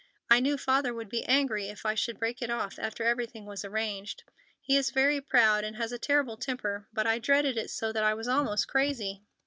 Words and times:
I 0.31 0.39
knew 0.39 0.57
Father 0.57 0.95
would 0.95 1.09
be 1.09 1.23
angry 1.25 1.67
if 1.69 1.85
I 1.85 1.93
should 1.93 2.17
break 2.17 2.41
it 2.41 2.49
off 2.49 2.79
after 2.79 3.03
everything 3.03 3.45
was 3.45 3.63
arranged. 3.63 4.23
He 4.59 4.75
is 4.75 4.89
very 4.89 5.21
proud, 5.21 5.63
and 5.63 5.75
has 5.75 5.91
a 5.91 5.99
terrible 5.99 6.37
temper. 6.37 6.87
But 6.91 7.05
I 7.05 7.19
dreaded 7.19 7.55
it 7.55 7.69
so 7.69 7.91
that 7.93 8.03
I 8.03 8.15
was 8.15 8.27
almost 8.27 8.67
crazy. 8.67 9.21